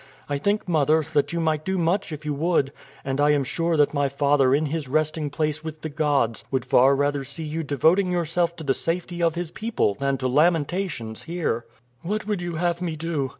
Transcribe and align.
I 0.27 0.39
think, 0.39 0.67
mother, 0.67 1.05
that 1.13 1.31
you 1.31 1.39
might 1.39 1.63
do 1.63 1.77
much 1.77 2.11
if 2.11 2.25
you 2.25 2.33
would; 2.33 2.73
and 3.05 3.21
I 3.21 3.33
am 3.33 3.43
sure 3.43 3.77
that 3.77 3.93
my 3.93 4.09
father 4.09 4.55
in 4.55 4.65
his 4.65 4.87
resting 4.87 5.29
place 5.29 5.63
with 5.63 5.81
the 5.81 5.89
gods 5.89 6.43
would 6.49 6.65
far 6.65 6.95
rather 6.95 7.23
see 7.23 7.43
you 7.43 7.61
devoting 7.61 8.11
yourself 8.11 8.55
to 8.55 8.63
the 8.63 8.73
safety 8.73 9.21
of 9.21 9.35
his 9.35 9.51
people 9.51 9.93
than 9.93 10.17
to 10.17 10.27
lamentations 10.27 11.25
here." 11.29 11.65
"What 12.01 12.25
would 12.25 12.41
you 12.41 12.55
have 12.55 12.81
me 12.81 12.95
do?" 12.95 13.29